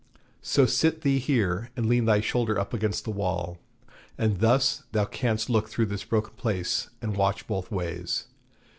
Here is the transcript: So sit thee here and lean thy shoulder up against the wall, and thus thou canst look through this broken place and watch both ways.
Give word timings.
So 0.41 0.65
sit 0.65 1.01
thee 1.01 1.19
here 1.19 1.69
and 1.77 1.85
lean 1.85 2.05
thy 2.05 2.21
shoulder 2.21 2.57
up 2.57 2.73
against 2.73 3.03
the 3.03 3.11
wall, 3.11 3.59
and 4.17 4.39
thus 4.39 4.81
thou 4.93 5.05
canst 5.05 5.47
look 5.47 5.69
through 5.69 5.85
this 5.85 6.05
broken 6.05 6.33
place 6.37 6.89
and 7.03 7.15
watch 7.15 7.45
both 7.45 7.69
ways. 7.69 8.25